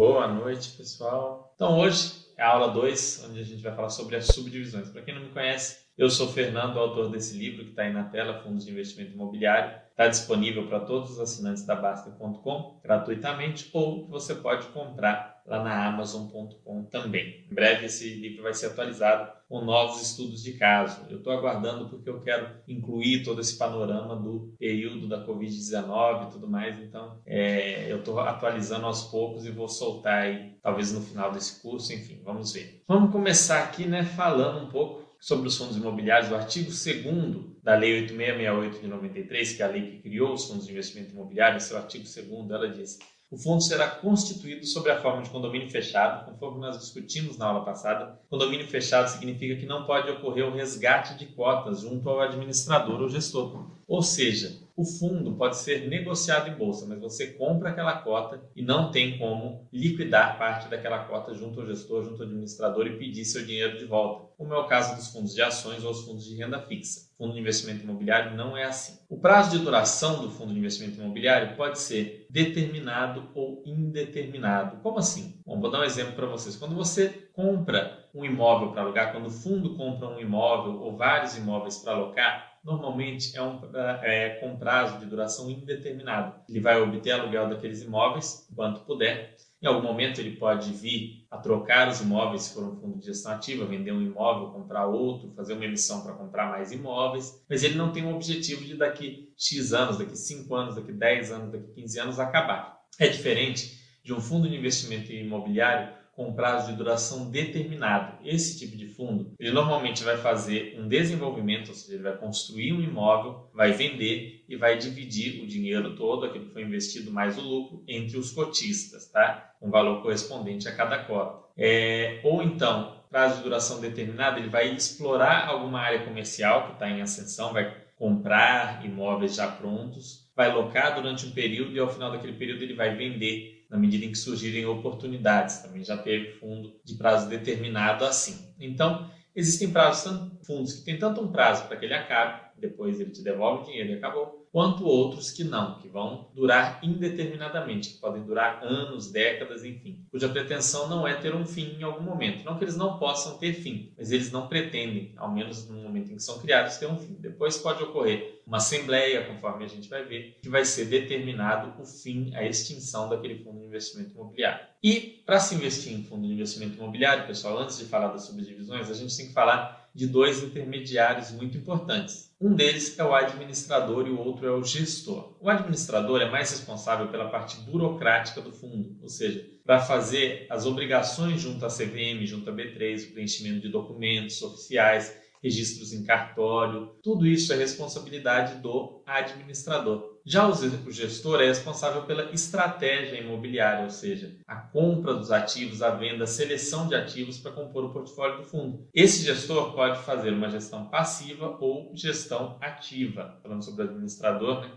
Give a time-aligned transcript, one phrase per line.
[0.00, 1.52] Boa noite, pessoal.
[1.54, 4.88] Então, hoje é a aula 2, onde a gente vai falar sobre as subdivisões.
[4.88, 8.04] Para quem não me conhece, eu sou Fernando, autor desse livro que está aí na
[8.04, 9.78] tela, Fundos de Investimento Imobiliário.
[9.90, 15.86] Está disponível para todos os assinantes da Basta.com gratuitamente ou você pode comprar lá na
[15.86, 17.46] Amazon.com também.
[17.50, 21.06] Em breve esse livro vai ser atualizado com novos estudos de caso.
[21.10, 26.30] Eu estou aguardando porque eu quero incluir todo esse panorama do período da Covid-19 e
[26.30, 26.78] tudo mais.
[26.78, 31.60] Então, é, eu estou atualizando aos poucos e vou soltar aí, talvez no final desse
[31.60, 31.92] curso.
[31.92, 32.82] Enfim, vamos ver.
[32.86, 37.74] Vamos começar aqui, né, falando um pouco sobre os fundos imobiliários, o artigo 2 da
[37.74, 41.60] Lei 8668 de 93, que é a lei que criou os fundos de investimento imobiliário,
[41.60, 42.98] seu artigo 2 ela diz:
[43.30, 47.64] o fundo será constituído sob a forma de condomínio fechado, conforme nós discutimos na aula
[47.64, 48.18] passada.
[48.28, 53.08] Condomínio fechado significa que não pode ocorrer o resgate de cotas junto ao administrador ou
[53.08, 53.70] gestor.
[53.86, 58.62] Ou seja, o fundo pode ser negociado em bolsa, mas você compra aquela cota e
[58.62, 63.24] não tem como liquidar parte daquela cota junto ao gestor, junto ao administrador e pedir
[63.24, 66.24] seu dinheiro de volta, como é o caso dos fundos de ações ou os fundos
[66.24, 67.09] de renda fixa.
[67.20, 68.98] Fundo de investimento imobiliário não é assim.
[69.06, 74.78] O prazo de duração do fundo de investimento imobiliário pode ser determinado ou indeterminado.
[74.78, 75.38] Como assim?
[75.44, 76.56] Bom, vou dar um exemplo para vocês.
[76.56, 81.36] Quando você compra um imóvel para alugar, quando o fundo compra um imóvel ou vários
[81.36, 83.58] imóveis para alocar, normalmente é, um,
[84.02, 86.34] é com prazo de duração indeterminado.
[86.48, 89.36] Ele vai obter aluguel daqueles imóveis enquanto puder.
[89.62, 93.06] Em algum momento ele pode vir a trocar os imóveis se for um fundo de
[93.06, 97.62] gestão ativa, vender um imóvel, comprar outro, fazer uma emissão para comprar mais imóveis, mas
[97.62, 101.52] ele não tem um objetivo de daqui X anos, daqui 5 anos, daqui 10 anos,
[101.52, 102.80] daqui 15 anos acabar.
[102.98, 108.18] É diferente de um fundo de investimento imobiliário com prazo de duração determinado.
[108.22, 112.74] Esse tipo de fundo, ele normalmente vai fazer um desenvolvimento, ou seja, ele vai construir
[112.74, 117.38] um imóvel, vai vender e vai dividir o dinheiro todo, aquilo que foi investido mais
[117.38, 119.50] o lucro, entre os cotistas, tá?
[119.62, 121.42] Um valor correspondente a cada cota.
[121.56, 126.90] É, ou então, prazo de duração determinado, ele vai explorar alguma área comercial que está
[126.90, 132.10] em ascensão, vai comprar imóveis já prontos, vai locar durante um período e ao final
[132.10, 135.58] daquele período ele vai vender na medida em que surgirem oportunidades.
[135.58, 138.48] Também já teve fundo de prazo determinado assim.
[138.58, 139.06] Então,
[139.36, 140.10] existem prazos,
[140.46, 143.66] fundos que têm tanto um prazo para que ele acabe, depois ele te devolve o
[143.66, 149.10] dinheiro e acabou, quanto outros que não, que vão durar indeterminadamente, que podem durar anos,
[149.10, 152.44] décadas, enfim, cuja pretensão não é ter um fim em algum momento.
[152.44, 156.12] Não que eles não possam ter fim, mas eles não pretendem, ao menos no momento
[156.12, 157.16] em que são criados, ter um fim.
[157.18, 161.86] Depois pode ocorrer uma assembleia, conforme a gente vai ver, que vai ser determinado o
[161.86, 164.66] fim, a extinção daquele fundo de investimento imobiliário.
[164.82, 168.90] E para se investir em fundo de investimento imobiliário, pessoal, antes de falar das subdivisões,
[168.90, 172.30] a gente tem que falar de dois intermediários muito importantes.
[172.40, 175.36] Um deles é o administrador e o outro é o gestor.
[175.40, 180.64] O administrador é mais responsável pela parte burocrática do fundo, ou seja, para fazer as
[180.64, 186.94] obrigações junto à CVM, junto à B3, o preenchimento de documentos oficiais, registros em cartório,
[187.02, 190.10] tudo isso é responsabilidade do administrador.
[190.24, 195.90] Já o gestor é responsável pela estratégia imobiliária, ou seja, a compra dos ativos, a
[195.90, 198.86] venda, a seleção de ativos para compor o portfólio do fundo.
[198.94, 203.38] Esse gestor pode fazer uma gestão passiva ou gestão ativa.
[203.42, 204.70] Falando sobre o administrador, né?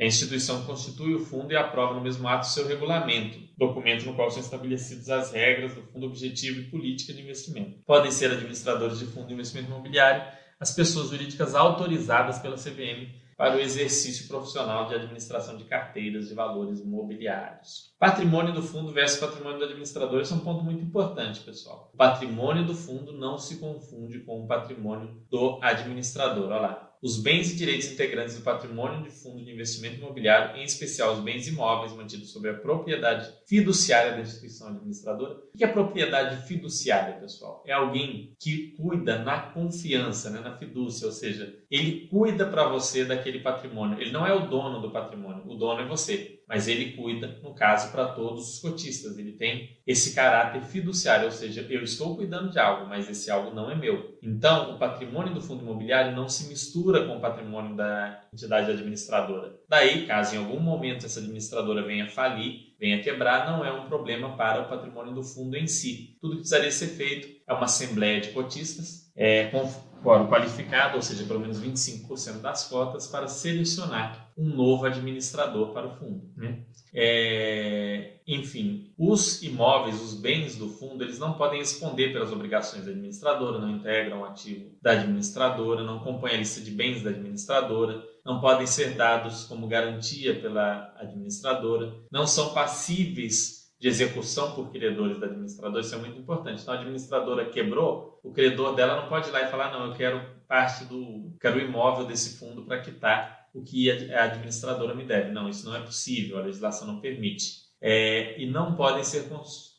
[0.00, 4.30] A instituição constitui o fundo e aprova no mesmo ato seu regulamento, documento no qual
[4.30, 7.82] são estabelecidas as regras do fundo objetivo e política de investimento.
[7.84, 10.22] Podem ser administradores de fundo de investimento imobiliário
[10.58, 16.34] as pessoas jurídicas autorizadas pela CVM para o exercício profissional de administração de carteiras de
[16.34, 17.94] valores imobiliários.
[17.98, 21.90] Patrimônio do fundo versus patrimônio do administrador, esse é um ponto muito importante, pessoal.
[21.92, 26.50] O patrimônio do fundo não se confunde com o patrimônio do administrador.
[26.50, 26.89] Olha lá.
[27.02, 31.20] Os bens e direitos integrantes do patrimônio de fundo de investimento imobiliário, em especial os
[31.20, 35.38] bens imóveis mantidos sob a propriedade fiduciária da instituição administradora.
[35.54, 37.64] O que é propriedade fiduciária, pessoal?
[37.66, 43.04] É alguém que cuida na confiança, né, na fidúcia, ou seja, ele cuida para você
[43.04, 43.98] daquele patrimônio.
[43.98, 47.54] Ele não é o dono do patrimônio, o dono é você mas ele cuida, no
[47.54, 49.16] caso, para todos os cotistas.
[49.16, 53.54] Ele tem esse caráter fiduciário, ou seja, eu estou cuidando de algo, mas esse algo
[53.54, 54.18] não é meu.
[54.20, 59.60] Então, o patrimônio do fundo imobiliário não se mistura com o patrimônio da entidade administradora.
[59.68, 64.36] Daí, caso em algum momento essa administradora venha falir, venha quebrar, não é um problema
[64.36, 66.16] para o patrimônio do fundo em si.
[66.20, 69.70] Tudo que precisaria ser feito é uma assembleia de cotistas, é, com
[70.02, 75.86] quórum qualificado, ou seja, pelo menos 25% das cotas, para selecionar um novo administrador para
[75.86, 76.22] o fundo.
[76.36, 76.62] Né?
[76.94, 82.90] É, enfim, os imóveis, os bens do fundo, eles não podem responder pelas obrigações da
[82.90, 88.02] administradora, não integram o ativo da administradora, não compõem a lista de bens da administradora,
[88.24, 95.18] não podem ser dados como garantia pela administradora, não são passíveis de execução por credores
[95.18, 96.60] da administradora, isso é muito importante.
[96.60, 99.94] Então, a administradora quebrou, o credor dela não pode ir lá e falar, não, eu
[99.94, 105.04] quero parte do, quero o imóvel desse fundo para quitar o que a administradora me
[105.04, 105.32] deve.
[105.32, 107.70] Não, isso não é possível, a legislação não permite.
[107.80, 109.26] É, e não podem ser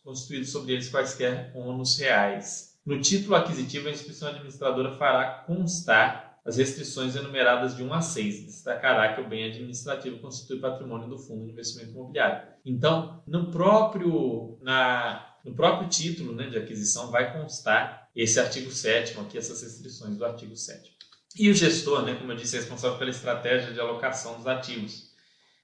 [0.03, 2.79] constituídos sobre eles quaisquer ônus reais.
[2.83, 8.45] No título aquisitivo, a instituição administradora fará constar as restrições enumeradas de 1 a 6.
[8.47, 12.50] Destacará que o bem administrativo constitui patrimônio do Fundo de Investimento Imobiliário.
[12.65, 19.19] Então, no próprio, na, no próprio título né, de aquisição vai constar esse artigo 7
[19.19, 20.91] aqui, essas restrições do artigo 7
[21.37, 25.11] E o gestor, né, como eu disse, é responsável pela estratégia de alocação dos ativos.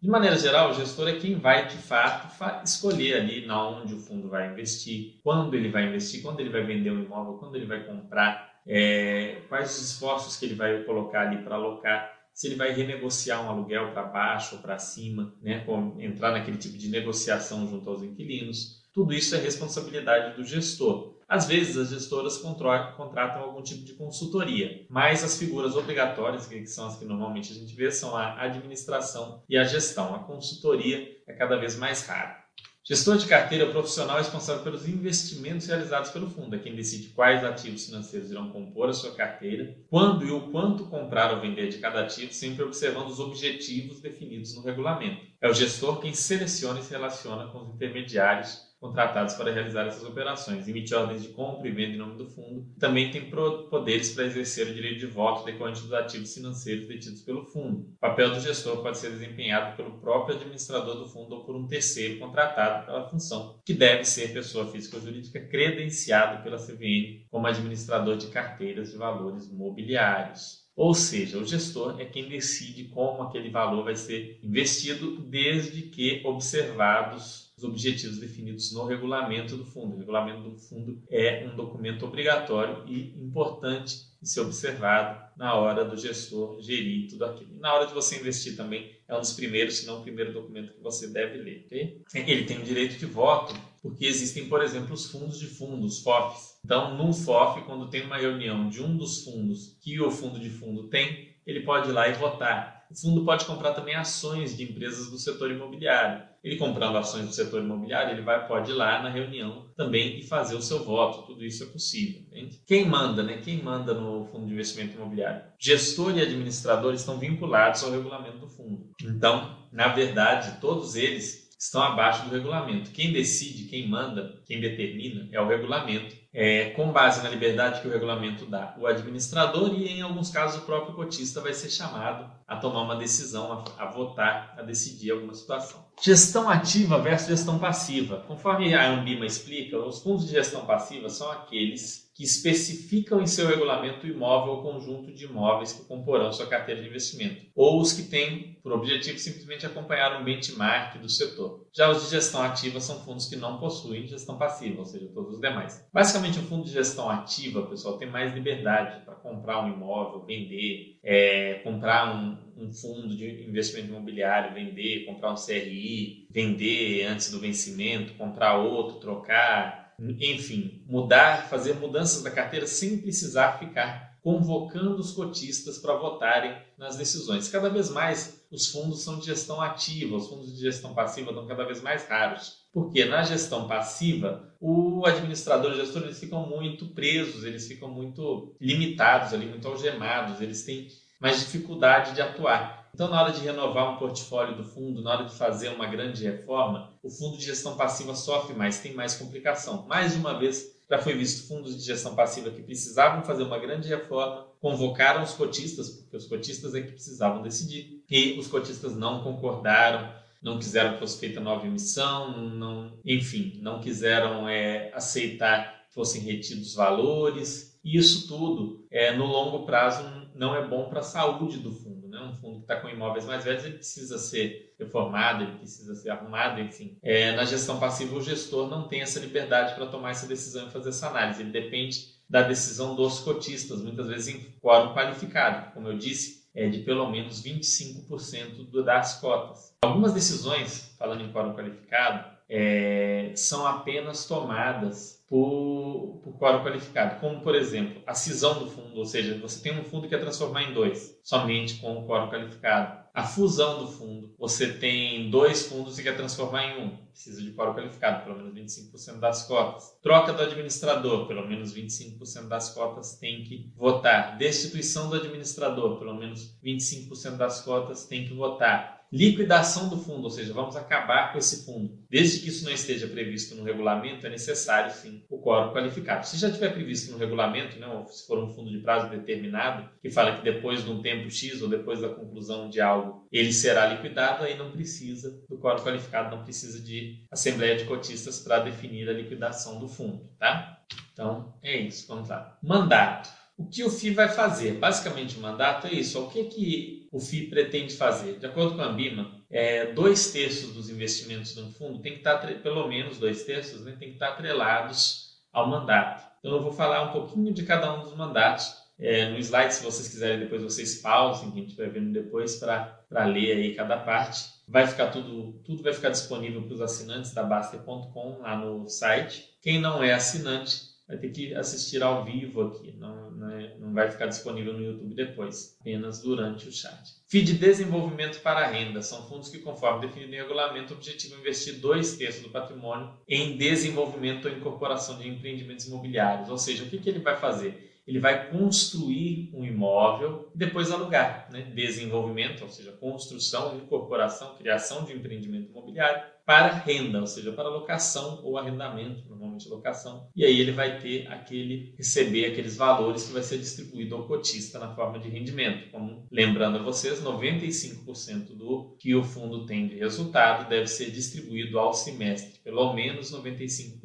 [0.02, 4.00] De maneira geral, o gestor é quem vai, de fato, escolher ali na onde o
[4.00, 7.66] fundo vai investir, quando ele vai investir, quando ele vai vender o imóvel, quando ele
[7.66, 12.56] vai comprar, é, quais os esforços que ele vai colocar ali para alocar, se ele
[12.56, 15.66] vai renegociar um aluguel para baixo ou para cima, né,
[15.98, 18.84] entrar naquele tipo de negociação junto aos inquilinos.
[18.94, 21.16] Tudo isso é responsabilidade do gestor.
[21.28, 26.86] Às vezes, as gestoras contratam algum tipo de consultoria, mas as figuras obrigatórias, que são
[26.86, 30.14] as que normalmente a gente vê, são a administração e a gestão.
[30.14, 32.47] A consultoria é cada vez mais rara.
[32.90, 37.44] Gestor de carteira é profissional responsável pelos investimentos realizados pelo fundo, é quem decide quais
[37.44, 41.80] ativos financeiros irão compor a sua carteira, quando e o quanto comprar ou vender de
[41.80, 45.22] cada ativo, sempre observando os objetivos definidos no regulamento.
[45.42, 50.04] É o gestor quem seleciona e se relaciona com os intermediários contratados para realizar essas
[50.04, 54.26] operações, emite ordens de compra e venda em nome do fundo, também tem poderes para
[54.26, 57.90] exercer o direito de voto decorrente dos ativos financeiros detidos pelo fundo.
[57.96, 61.68] O papel do gestor pode ser desempenhado pelo próprio administrador do fundo ou por um
[61.68, 67.48] terceiro contratado pela função, que deve ser pessoa física ou jurídica credenciado pela CVM como
[67.48, 70.68] administrador de carteiras de valores mobiliários.
[70.76, 76.22] Ou seja, o gestor é quem decide como aquele valor vai ser investido, desde que
[76.24, 79.96] observados os objetivos definidos no regulamento do fundo.
[79.96, 85.84] O regulamento do fundo é um documento obrigatório e importante de ser observado na hora
[85.84, 87.56] do gestor gerir tudo aquilo.
[87.56, 90.34] E na hora de você investir também, é um dos primeiros, se não o primeiro
[90.34, 91.66] documento que você deve ler.
[91.66, 92.04] Okay?
[92.14, 96.60] Ele tem o direito de voto, porque existem, por exemplo, os fundos de fundos, FOFs.
[96.64, 100.50] Então, no FOF, quando tem uma reunião de um dos fundos que o fundo de
[100.50, 104.64] fundo tem, ele pode ir lá e votar o fundo pode comprar também ações de
[104.64, 106.26] empresas do setor imobiliário.
[106.48, 110.24] Ele comprando ações do setor imobiliário, ele vai, pode ir lá na reunião também e
[110.24, 111.28] fazer o seu voto.
[111.28, 112.22] Tudo isso é possível.
[112.22, 112.62] Entende?
[112.66, 113.42] Quem manda, né?
[113.44, 115.42] Quem manda no fundo de investimento imobiliário?
[115.60, 118.92] Gestor e administrador estão vinculados ao regulamento do fundo.
[119.04, 122.92] Então, na verdade, todos eles estão abaixo do regulamento.
[122.92, 127.88] Quem decide, quem manda, quem determina é o regulamento é, com base na liberdade que
[127.88, 132.30] o regulamento dá, o administrador e, em alguns casos, o próprio cotista vai ser chamado
[132.48, 135.84] a tomar uma decisão, a, a votar, a decidir alguma situação.
[136.00, 138.24] Gestão ativa versus gestão passiva.
[138.28, 143.48] Conforme a Ambima explica, os fundos de gestão passiva são aqueles que especificam em seu
[143.48, 147.94] regulamento o imóvel ou conjunto de imóveis que comporão sua carteira de investimento, ou os
[147.94, 151.68] que têm por objetivo simplesmente acompanhar um benchmark do setor.
[151.72, 155.36] Já os de gestão ativa são fundos que não possuem gestão passiva, ou seja, todos
[155.36, 155.88] os demais.
[155.94, 160.98] Basicamente, o fundo de gestão ativa, pessoal, tem mais liberdade para comprar um imóvel, vender,
[161.04, 167.40] é, comprar um, um fundo de investimento imobiliário, vender, comprar um CRI, vender antes do
[167.40, 175.12] vencimento, comprar outro, trocar enfim, mudar, fazer mudanças da carteira sem precisar ficar convocando os
[175.12, 177.48] cotistas para votarem nas decisões.
[177.48, 181.48] Cada vez mais os fundos são de gestão ativa, os fundos de gestão passiva estão
[181.48, 182.58] cada vez mais raros.
[182.74, 187.90] Porque na gestão passiva, o administrador e o gestor eles ficam muito presos, eles ficam
[187.90, 190.88] muito limitados ali, muito algemados, eles têm
[191.20, 192.87] mais dificuldade de atuar.
[192.98, 196.24] Então, na hora de renovar um portfólio do fundo, na hora de fazer uma grande
[196.24, 199.86] reforma, o fundo de gestão passiva sofre mais, tem mais complicação.
[199.86, 203.60] Mais de uma vez já foi visto fundos de gestão passiva que precisavam fazer uma
[203.60, 208.96] grande reforma, convocaram os cotistas, porque os cotistas é que precisavam decidir, e os cotistas
[208.96, 210.12] não concordaram,
[210.42, 216.24] não quiseram que fosse feita nova emissão, não, enfim, não quiseram é, aceitar que fossem
[216.24, 217.80] retidos valores.
[217.84, 221.97] E isso tudo, é, no longo prazo, não é bom para a saúde do fundo
[222.20, 222.26] né?
[222.26, 226.10] um fundo que está com imóveis mais velhos, ele precisa ser reformado, ele precisa ser
[226.10, 226.98] arrumado, enfim.
[227.02, 230.72] É, na gestão passiva, o gestor não tem essa liberdade para tomar essa decisão e
[230.72, 231.42] fazer essa análise.
[231.42, 235.74] Ele depende da decisão dos cotistas, muitas vezes em quórum qualificado.
[235.74, 239.76] Como eu disse, é de pelo menos 25% das cotas.
[239.84, 247.42] Algumas decisões, falando em quórum qualificado, é, são apenas tomadas por, por quórum qualificado, como
[247.42, 250.64] por exemplo a cisão do fundo, ou seja, você tem um fundo que quer transformar
[250.64, 253.06] em dois, somente com o quórum qualificado.
[253.14, 254.34] a fusão do fundo.
[254.38, 256.98] Você tem dois fundos e quer transformar em um.
[257.08, 259.98] Precisa de quórum qualificado, pelo menos 25% das cotas.
[260.04, 264.38] Troca do administrador, pelo menos 25% das cotas tem que votar.
[264.38, 270.30] Destituição do administrador, pelo menos 25% das cotas tem que votar liquidação do fundo, ou
[270.30, 271.98] seja, vamos acabar com esse fundo.
[272.10, 276.26] Desde que isso não esteja previsto no regulamento, é necessário sim o quórum qualificado.
[276.26, 280.10] Se já tiver previsto no regulamento, né, se for um fundo de prazo determinado, que
[280.10, 283.86] fala que depois de um tempo X ou depois da conclusão de algo, ele será
[283.88, 289.10] liquidado, aí não precisa do quórum qualificado, não precisa de assembleia de cotistas para definir
[289.10, 290.82] a liquidação do fundo, tá?
[291.14, 292.58] Então, é isso, vamos lá.
[292.62, 293.30] Mandato.
[293.58, 294.74] O que o FI vai fazer?
[294.74, 296.22] Basicamente, o mandato é isso.
[296.22, 298.40] O que, que o FI pretende fazer?
[298.40, 302.38] De acordo com a BIMA, é, dois terços dos investimentos no fundo tem que estar,
[302.62, 306.28] pelo menos dois terços, né, tem que estar atrelados ao mandato.
[306.40, 308.76] Então, eu vou falar um pouquinho de cada um dos mandatos.
[309.00, 313.26] É, no slide, se vocês quiserem, depois vocês pausem, a gente vai vendo depois para
[313.26, 314.46] ler aí cada parte.
[314.68, 319.50] Vai ficar tudo, tudo vai ficar disponível para os assinantes da Baster.com lá no site.
[319.62, 324.12] Quem não é assinante, vai ter que assistir ao vivo aqui, não, é, não, vai
[324.12, 327.16] ficar disponível no YouTube depois, apenas durante o chat.
[327.28, 332.18] FII de desenvolvimento para renda são fundos que, conforme definido em regulamento, objetivam investir dois
[332.18, 336.50] terços do patrimônio em desenvolvimento ou incorporação de empreendimentos imobiliários.
[336.50, 337.97] Ou seja, o que, que ele vai fazer?
[338.08, 341.50] Ele vai construir um imóvel e depois alugar.
[341.52, 341.72] Né?
[341.76, 348.40] Desenvolvimento, ou seja, construção, incorporação, criação de empreendimento imobiliário para renda, ou seja, para locação
[348.42, 350.30] ou arrendamento, normalmente locação.
[350.34, 354.80] E aí ele vai ter aquele receber aqueles valores que vai ser distribuído ao cotista
[354.80, 355.92] na forma de rendimento.
[355.92, 361.78] Como lembrando a vocês, 95% do que o fundo tem de resultado deve ser distribuído
[361.78, 364.00] ao semestre, pelo menos 95%,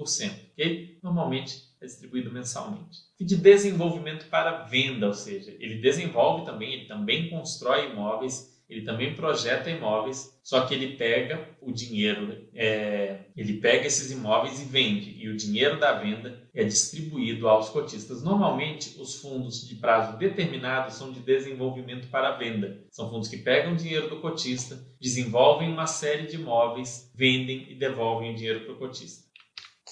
[0.55, 0.99] ok?
[1.01, 2.99] Normalmente é distribuído mensalmente.
[3.19, 8.87] E de desenvolvimento para venda, ou seja, ele desenvolve também, ele também constrói imóveis ele
[8.87, 14.65] também projeta imóveis, só que ele pega o dinheiro, é, ele pega esses imóveis e
[14.65, 18.23] vende, e o dinheiro da venda é distribuído aos cotistas.
[18.23, 22.83] Normalmente, os fundos de prazo determinado são de desenvolvimento para venda.
[22.91, 27.75] São fundos que pegam o dinheiro do cotista, desenvolvem uma série de imóveis, vendem e
[27.75, 29.27] devolvem o dinheiro para o cotista.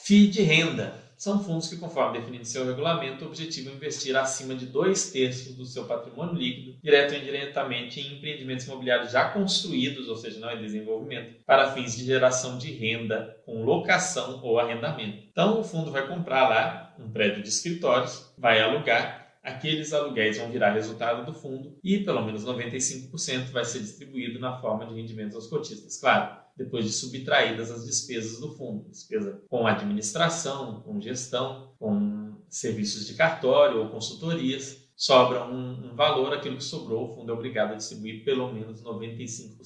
[0.04, 4.64] FII de renda são fundos que, conforme definido em seu regulamento, objetivam investir acima de
[4.64, 10.16] dois terços do seu patrimônio líquido, direto ou indiretamente, em empreendimentos imobiliários já construídos, ou
[10.16, 15.22] seja, não é desenvolvimento, para fins de geração de renda com locação ou arrendamento.
[15.30, 20.50] Então, o fundo vai comprar lá um prédio de escritórios, vai alugar, aqueles aluguéis vão
[20.50, 25.34] virar resultado do fundo e pelo menos 95% vai ser distribuído na forma de rendimentos
[25.34, 25.98] aos cotistas.
[25.98, 33.06] Claro, depois de subtraídas as despesas do fundo, despesa com administração, com gestão, com serviços
[33.06, 37.72] de cartório ou consultorias, sobra um, um, valor, aquilo que sobrou, o fundo é obrigado
[37.72, 39.56] a distribuir pelo menos 95%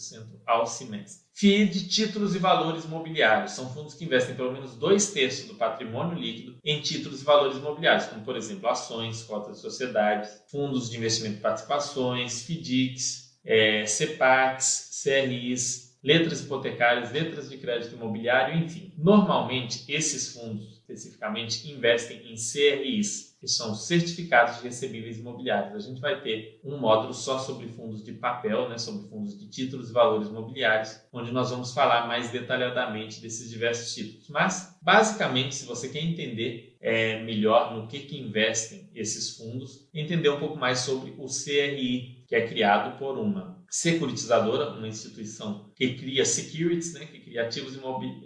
[0.46, 1.24] ao semestre.
[1.32, 5.56] FII de títulos e valores imobiliários são fundos que investem pelo menos dois terços do
[5.56, 10.88] patrimônio líquido em títulos e valores imobiliários, como por exemplo ações, cotas de sociedades, fundos
[10.88, 18.92] de investimento e participações, FDICs, é, CEPACs, CRIs, letras hipotecárias, letras de crédito imobiliário, enfim.
[18.96, 25.74] Normalmente, esses fundos, especificamente, investem em CRIs, que são certificados de recebíveis imobiliários.
[25.76, 29.48] A gente vai ter um módulo só sobre fundos de papel, né, sobre fundos de
[29.50, 34.28] títulos e valores imobiliários, onde nós vamos falar mais detalhadamente desses diversos títulos.
[34.30, 40.30] Mas, basicamente, se você quer entender é, melhor no que, que investem esses fundos, entender
[40.30, 45.94] um pouco mais sobre o CRI, que é criado por uma securitizadora, uma instituição que
[45.94, 47.78] cria securities, né, que cria ativos,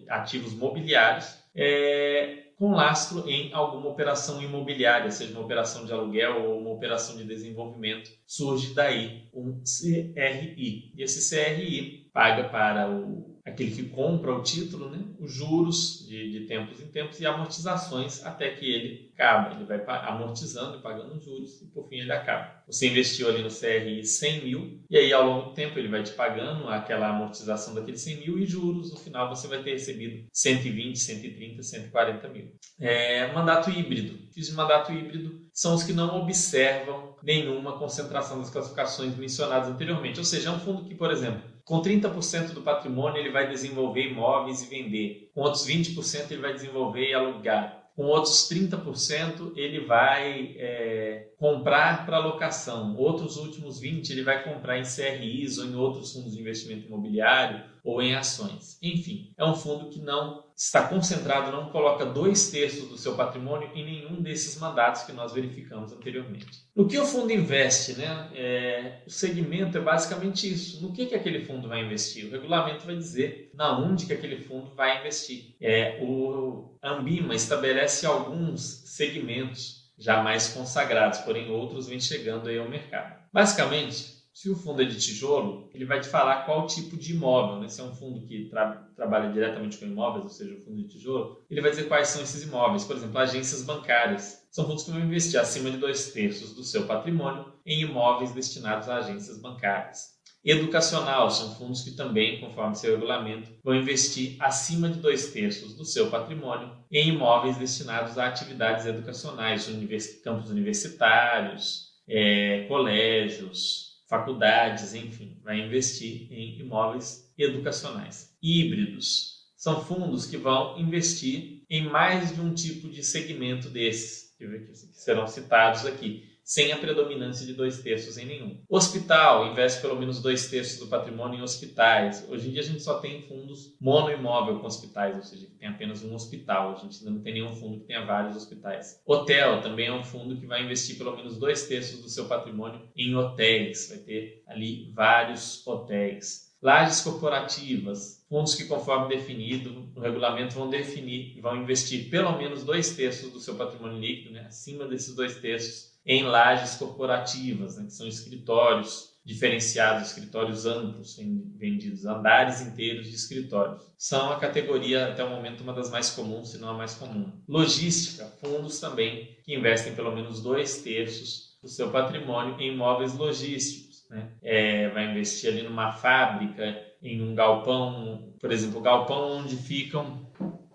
[0.08, 6.60] ativos mobiliários, é, com lastro em alguma operação imobiliária, seja uma operação de aluguel ou
[6.60, 10.92] uma operação de desenvolvimento, surge daí um CRI.
[10.96, 16.30] E esse CRI paga para o aquele que compra o título, né, os juros de,
[16.30, 19.54] de, tempos em tempos e amortizações até que ele acaba.
[19.54, 22.62] Ele vai amortizando e pagando juros e por fim ele acaba.
[22.66, 26.02] Você investiu ali no CRI 100 mil e aí ao longo do tempo ele vai
[26.02, 28.90] te pagando aquela amortização daqueles 100 mil e juros.
[28.92, 32.52] No final você vai ter recebido 120, 130, 140 mil.
[32.78, 34.18] É, mandato híbrido.
[34.32, 40.20] Fiz de mandato híbrido são os que não observam nenhuma concentração das classificações mencionadas anteriormente.
[40.20, 44.10] Ou seja, é um fundo que, por exemplo, com 30% do patrimônio, ele vai desenvolver
[44.10, 45.30] imóveis e vender.
[45.34, 47.90] Com outros 20%, ele vai desenvolver e alugar.
[47.94, 52.96] Com outros 30%, ele vai é, comprar para locação.
[52.96, 57.62] Outros últimos 20%, ele vai comprar em CRIs ou em outros fundos de investimento imobiliário
[57.84, 58.78] ou em ações.
[58.82, 63.70] Enfim, é um fundo que não está concentrado, não coloca dois terços do seu patrimônio
[63.74, 66.64] em nenhum desses mandatos que nós verificamos anteriormente.
[66.74, 68.28] No que o fundo investe, né?
[68.34, 70.82] É, o segmento é basicamente isso.
[70.82, 72.26] No que, que aquele fundo vai investir?
[72.26, 75.54] O regulamento vai dizer na onde que aquele fundo vai investir.
[75.60, 82.68] É, o Ambima estabelece alguns segmentos já mais consagrados, porém outros vêm chegando aí ao
[82.68, 83.18] mercado.
[83.32, 87.58] Basicamente, se o fundo é de tijolo, ele vai te falar qual tipo de imóvel.
[87.58, 87.66] Né?
[87.66, 90.86] Se é um fundo que tra trabalha diretamente com imóveis, ou seja, o fundo de
[90.86, 92.84] tijolo, ele vai dizer quais são esses imóveis.
[92.84, 94.46] Por exemplo, agências bancárias.
[94.52, 98.88] São fundos que vão investir acima de dois terços do seu patrimônio em imóveis destinados
[98.88, 100.16] a agências bancárias.
[100.44, 105.84] Educacional são fundos que também, conforme seu regulamento, vão investir acima de dois terços do
[105.84, 115.36] seu patrimônio em imóveis destinados a atividades educacionais, univers campos universitários, é, colégios, faculdades, enfim,
[115.44, 118.34] vai investir em imóveis educacionais.
[118.42, 119.38] Híbridos.
[119.54, 124.46] São fundos que vão investir em mais de um tipo de segmento desses, que
[124.92, 128.58] serão citados aqui sem a predominância de dois terços em nenhum.
[128.70, 132.26] Hospital investe pelo menos dois terços do patrimônio em hospitais.
[132.26, 135.68] Hoje em dia a gente só tem fundos monoimóvel com hospitais, ou seja, que tem
[135.68, 136.72] apenas um hospital.
[136.72, 138.98] A gente ainda não tem nenhum fundo que tenha vários hospitais.
[139.04, 142.80] Hotel também é um fundo que vai investir pelo menos dois terços do seu patrimônio
[142.96, 143.90] em hotéis.
[143.90, 146.48] Vai ter ali vários hotéis.
[146.62, 152.96] Lajes corporativas, fundos que, conforme definido no regulamento, vão definir, vão investir pelo menos dois
[152.96, 157.92] terços do seu patrimônio líquido, né, acima desses dois terços em lajes corporativas, né, que
[157.92, 161.18] são escritórios diferenciados, escritórios amplos,
[161.54, 163.82] vendidos, andares inteiros de escritórios.
[163.98, 167.30] São a categoria, até o momento, uma das mais comuns, se não a mais comum.
[167.46, 174.06] Logística, fundos também que investem pelo menos dois terços do seu patrimônio em imóveis logísticos.
[174.08, 174.30] Né?
[174.40, 180.26] É, vai investir ali numa fábrica, em um galpão, por exemplo, galpão onde ficam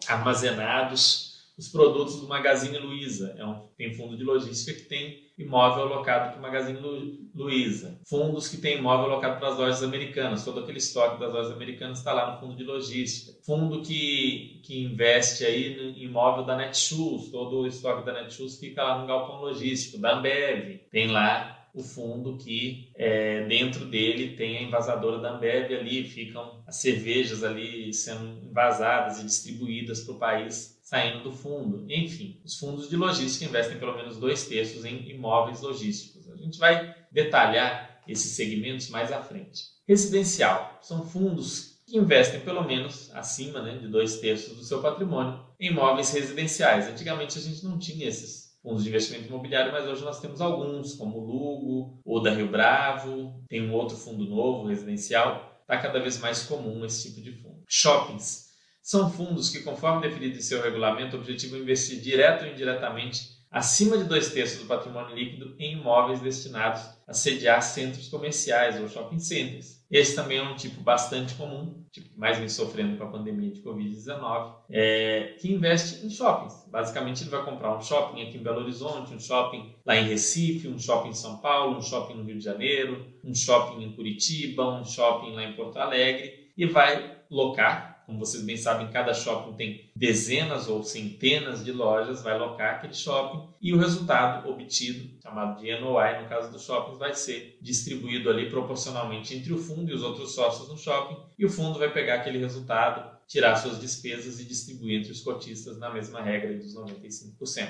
[0.08, 3.36] armazenados os produtos do Magazine Luiza.
[3.38, 8.00] É um, tem fundo de logística que tem imóvel alocado para o Magazine Lu, Luiza.
[8.08, 10.44] Fundos que têm imóvel alocado para as lojas americanas.
[10.44, 13.38] Todo aquele estoque das lojas americanas está lá no fundo de logística.
[13.44, 17.30] Fundo que, que investe aí no imóvel da Netshoes.
[17.30, 19.98] Todo o estoque da Netshoes fica lá no galpão logístico.
[19.98, 20.82] Da Ambev.
[20.92, 26.64] Tem lá o fundo que é, dentro dele tem a envasadora da Ambev ali, ficam
[26.68, 31.86] as cervejas ali sendo envasadas e distribuídas para o país saindo do fundo.
[31.90, 36.30] Enfim, os fundos de logística investem pelo menos dois terços em imóveis logísticos.
[36.30, 39.64] A gente vai detalhar esses segmentos mais à frente.
[39.88, 45.40] Residencial são fundos que investem pelo menos acima né, de dois terços do seu patrimônio
[45.60, 46.88] em imóveis residenciais.
[46.88, 50.96] Antigamente a gente não tinha esses fundos de investimento imobiliário, mas hoje nós temos alguns,
[50.96, 55.60] como o Lugo, ou da Rio Bravo, tem um outro fundo novo, residencial.
[55.62, 57.64] Está cada vez mais comum esse tipo de fundo.
[57.68, 58.46] Shoppings
[58.82, 64.06] são fundos que, conforme definido em seu regulamento, objetivam investir direto ou indiretamente acima de
[64.06, 69.83] dois terços do patrimônio líquido em imóveis destinados a sediar centros comerciais ou shopping centers.
[69.94, 73.52] Esse também é um tipo bastante comum, tipo que mais vem sofrendo com a pandemia
[73.52, 76.68] de Covid-19, é, que investe em shoppings.
[76.72, 80.68] Basicamente, ele vai comprar um shopping aqui em Belo Horizonte, um shopping lá em Recife,
[80.68, 84.68] um shopping em São Paulo, um shopping no Rio de Janeiro, um shopping em Curitiba,
[84.68, 89.54] um shopping lá em Porto Alegre e vai locar como vocês bem sabem, cada shopping
[89.54, 95.62] tem dezenas ou centenas de lojas, vai locar aquele shopping e o resultado obtido, chamado
[95.62, 99.94] de NOI, no caso dos shoppings, vai ser distribuído ali proporcionalmente entre o fundo e
[99.94, 104.40] os outros sócios no shopping e o fundo vai pegar aquele resultado tirar suas despesas
[104.40, 107.68] e distribuir entre os cotistas na mesma regra dos 95%.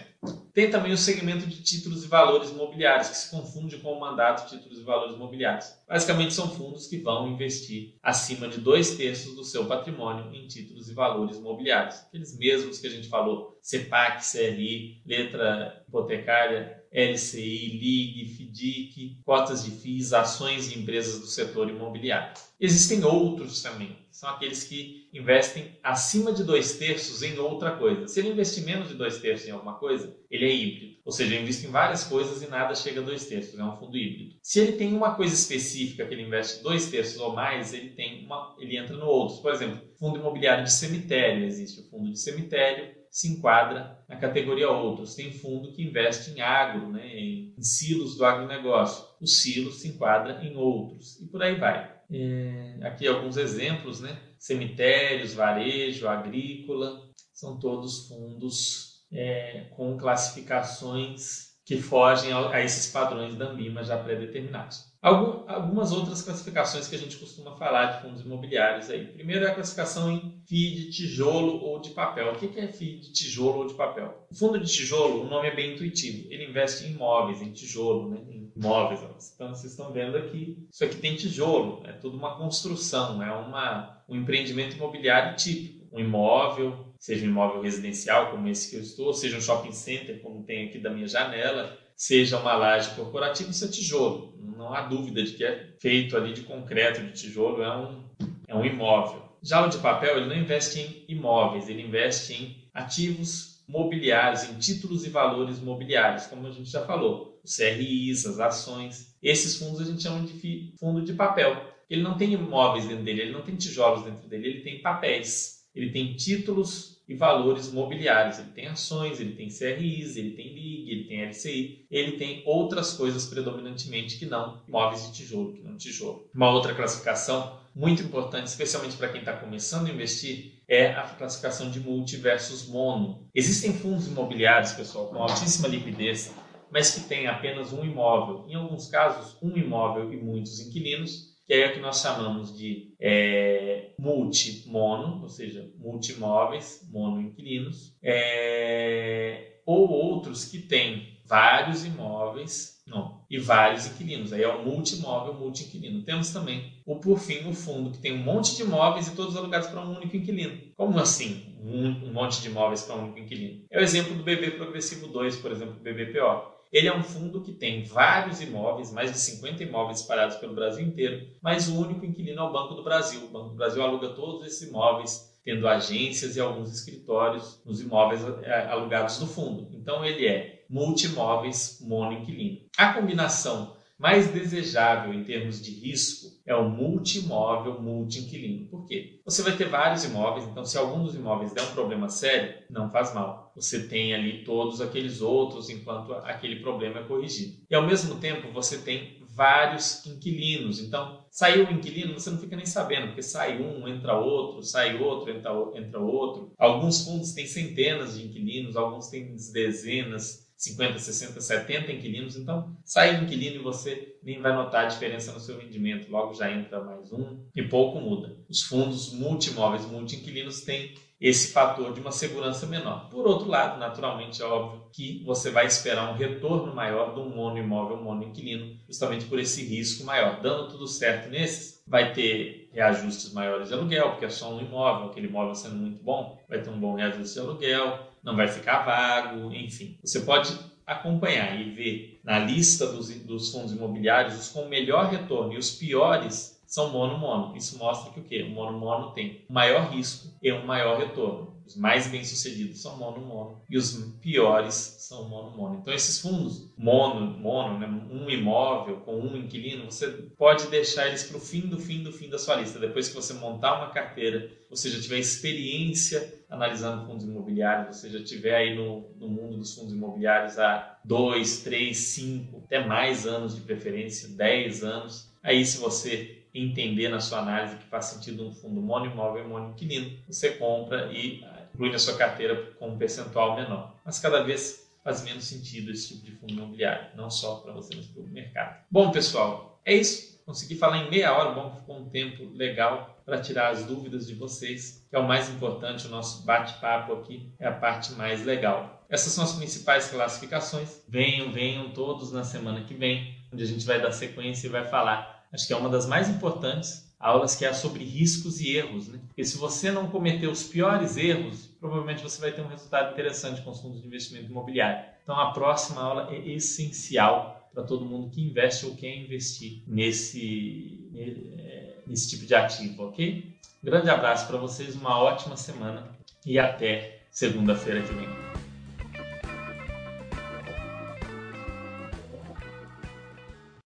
[0.53, 4.49] Tem também o segmento de títulos e valores imobiliários, que se confunde com o mandato
[4.49, 5.73] títulos e valores imobiliários.
[5.87, 10.89] Basicamente, são fundos que vão investir acima de dois terços do seu patrimônio em títulos
[10.89, 11.95] e valores imobiliários.
[12.07, 19.71] Aqueles mesmos que a gente falou, CEPAC, CRI, letra hipotecária, LCI, LIG, FDIC, cotas de
[19.71, 22.33] FIIs, ações de empresas do setor imobiliário.
[22.59, 28.07] Existem outros também, são aqueles que investem acima de dois terços em outra coisa.
[28.07, 30.93] Se ele investir menos de dois terços em alguma coisa, ele é híbrido.
[31.03, 33.75] Ou seja, ele investe em várias coisas e nada chega a dois terços, é um
[33.75, 34.35] fundo híbrido.
[34.41, 38.23] Se ele tem uma coisa específica que ele investe dois terços ou mais, ele tem
[38.25, 39.41] uma, ele entra no outro.
[39.41, 44.71] Por exemplo, fundo imobiliário de cemitério, existe o fundo de cemitério, se enquadra na categoria
[44.71, 45.13] outros.
[45.13, 49.05] Tem fundo que investe em agro, né, em silos do agronegócio.
[49.21, 51.21] O silo se enquadra em outros.
[51.21, 51.93] E por aí vai.
[52.11, 54.19] É, aqui alguns exemplos, né?
[54.39, 63.45] Cemitérios, varejo, agrícola, são todos fundos é, com classificações que fogem a, esses padrões da
[63.45, 64.91] Ambima já pré-determinados.
[65.01, 69.05] Algum, algumas outras classificações que a gente costuma falar de fundos imobiliários aí.
[69.05, 72.31] Primeiro é a classificação em FII de tijolo ou de papel.
[72.31, 74.25] O que é FII de tijolo ou de papel?
[74.31, 76.31] O fundo de tijolo, o nome é bem intuitivo.
[76.31, 78.21] Ele investe em imóveis, em tijolo, né?
[78.29, 79.33] em imóveis.
[79.35, 84.03] Então vocês estão vendo aqui, isso aqui tem tijolo, é tudo uma construção, é uma,
[84.07, 85.83] um empreendimento imobiliário típico.
[85.91, 90.21] Um imóvel, seja um imóvel residencial como esse que eu estou, seja um shopping center
[90.21, 94.33] como tem aqui da minha janela, seja uma laje corporativa, isso é tijolo.
[94.39, 98.05] Não há dúvida de que é feito ali de concreto, de tijolo, é um,
[98.47, 99.21] é um imóvel.
[99.41, 104.57] Já o de papel, ele não investe em imóveis, ele investe em ativos mobiliários, em
[104.57, 109.13] títulos e valores mobiliários, como a gente já falou, os CRIs, as ações.
[109.21, 111.69] Esses fundos a gente chama de fundo de papel.
[111.89, 115.65] Ele não tem imóveis dentro dele, ele não tem tijolos dentro dele, ele tem papéis,
[115.75, 118.39] ele tem títulos e valores mobiliários.
[118.39, 122.93] Ele tem ações, ele tem CRIs, ele tem LIG, ele tem LCI, ele tem outras
[122.93, 126.29] coisas predominantemente que não imóveis de tijolo, que não tijolo.
[126.33, 131.69] Uma outra classificação muito importante, especialmente para quem está começando a investir, é a classificação
[131.69, 133.27] de multi versus mono.
[133.33, 136.33] Existem fundos imobiliários, pessoal, com altíssima liquidez,
[136.71, 138.45] mas que têm apenas um imóvel.
[138.47, 142.93] Em alguns casos, um imóvel e muitos inquilinos que é o que nós chamamos de
[142.99, 153.37] é, multi-mono, ou seja, multimóveis, mono-inquilinos, é, ou outros que têm vários imóveis não, e
[153.37, 154.33] vários inquilinos.
[154.33, 156.03] Aí é o multimóvel, multi-inquilino.
[156.03, 159.37] Temos também, o por fim, o fundo, que tem um monte de imóveis e todos
[159.37, 160.59] alugados para um único inquilino.
[160.75, 163.63] Como assim, um, um monte de imóveis para um único inquilino?
[163.71, 166.53] É o exemplo do BB Progressivo 2, por exemplo, BBPO.
[166.73, 170.83] Ele é um fundo que tem vários imóveis, mais de 50 imóveis espalhados pelo Brasil
[170.83, 173.23] inteiro, mas o único inquilino é o Banco do Brasil.
[173.25, 178.23] O Banco do Brasil aluga todos esses imóveis, tendo agências e alguns escritórios nos imóveis
[178.41, 179.69] é, alugados do fundo.
[179.71, 182.61] Então ele é multimóveis monoinquilino.
[182.75, 188.67] A combinação mais desejável em termos de risco é o multimóvel multi-inquilino.
[188.67, 189.21] Por quê?
[189.25, 192.91] Você vai ter vários imóveis, então se algum dos imóveis der um problema sério, não
[192.91, 193.51] faz mal.
[193.55, 197.63] Você tem ali todos aqueles outros enquanto aquele problema é corrigido.
[197.69, 200.79] E ao mesmo tempo você tem vários inquilinos.
[200.79, 205.01] Então, saiu o inquilino, você não fica nem sabendo, porque sai um, entra outro, sai
[205.01, 206.51] outro, entra, entra outro.
[206.57, 213.19] Alguns fundos têm centenas de inquilinos, alguns têm dezenas, 50, 60, 70 inquilinos, então sai
[213.19, 216.81] um inquilino e você nem vai notar a diferença no seu rendimento, logo já entra
[216.81, 218.37] mais um e pouco muda.
[218.49, 223.09] Os fundos multimóveis, multi-inquilinos têm esse fator de uma segurança menor.
[223.09, 227.57] Por outro lado, naturalmente é óbvio que você vai esperar um retorno maior do mono
[227.57, 230.41] imóvel, mono inquilino, justamente por esse risco maior.
[230.41, 235.07] Dando tudo certo nesses, vai ter reajustes maiores de aluguel, porque é só um imóvel,
[235.09, 238.83] aquele imóvel sendo muito bom, vai ter um bom reajuste de aluguel, não vai ficar
[238.83, 239.97] vago, enfim.
[240.03, 245.53] Você pode acompanhar e ver na lista dos, dos fundos imobiliários os com melhor retorno
[245.53, 247.55] e os piores são mono-mono.
[247.55, 248.41] Isso mostra que o quê?
[248.41, 251.53] O mono-mono tem maior risco e um maior retorno.
[251.67, 255.77] Os mais bem-sucedidos são mono-mono e os piores são mono-mono.
[255.79, 261.21] Então, esses fundos mono, mono, né, um imóvel com um inquilino, você pode deixar eles
[261.21, 262.79] para o fim do fim do fim da sua lista.
[262.79, 268.23] Depois que você montar uma carteira, você já tiver experiência analisando fundos imobiliários, você já
[268.23, 273.55] tiver aí no, no mundo dos fundos imobiliários há dois, três, cinco, até mais anos
[273.55, 275.31] de preferência, dez anos.
[275.43, 280.17] Aí, se você entender na sua análise que faz sentido um fundo monoimóvel e monoinquilino,
[280.27, 283.95] você compra e inclui na sua carteira com um percentual menor.
[284.05, 287.95] Mas cada vez faz menos sentido esse tipo de fundo imobiliário, não só para você,
[287.95, 288.83] mas para o mercado.
[288.89, 290.33] Bom, pessoal, é isso.
[290.45, 294.35] Consegui falar em meia hora, bom, ficou um tempo legal para tirar as dúvidas de
[294.35, 299.05] vocês, que é o mais importante, o nosso bate-papo aqui é a parte mais legal.
[299.09, 301.01] Essas são as principais classificações.
[301.07, 304.85] Venham, venham todos na semana que vem, onde a gente vai dar sequência e vai
[304.85, 305.32] falar.
[305.53, 309.19] Acho que é uma das mais importantes aulas que é sobre riscos e erros, né?
[309.27, 313.61] Porque se você não cometer os piores erros, provavelmente você vai ter um resultado interessante
[313.61, 315.05] com os fundos de investimento imobiliário.
[315.23, 321.09] Então a próxima aula é essencial para todo mundo que investe ou quer investir nesse,
[321.15, 323.53] é, nesse tipo de ativo, ok?
[323.83, 326.07] grande abraço para vocês, uma ótima semana
[326.45, 328.42] e até segunda-feira que vem.